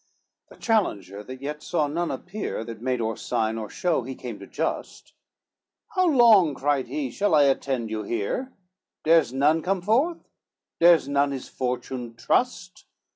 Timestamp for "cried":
6.55-6.87